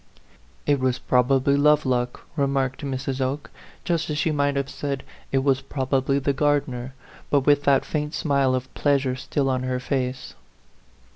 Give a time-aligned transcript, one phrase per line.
[0.65, 3.21] "It was probably Lovelock," remarked Mrs.
[3.21, 3.51] Oke,
[3.83, 6.95] just as she might have said," It was probably the gardener,"
[7.29, 10.33] but with that faint smile of pleasure still in her face.